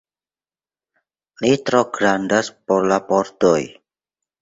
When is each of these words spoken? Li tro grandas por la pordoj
Li 1.45 1.53
tro 1.69 1.83
grandas 1.99 2.53
por 2.67 2.91
la 2.93 3.01
pordoj 3.15 3.57